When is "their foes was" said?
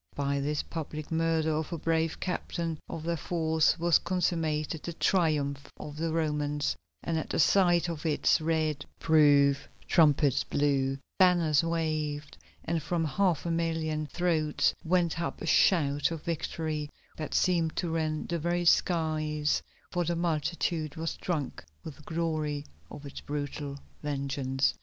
3.03-3.99